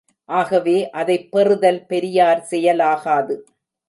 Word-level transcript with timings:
ஆகவே, 0.29 0.89
அதைப் 0.89 1.31
பெறுதல் 1.31 1.85
பெரியார் 1.85 2.47
செயலாகாது. 2.51 3.35